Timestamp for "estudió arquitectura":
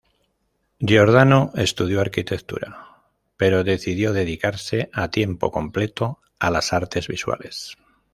1.53-3.03